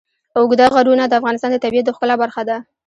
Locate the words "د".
1.07-1.13, 1.53-1.57, 1.85-1.91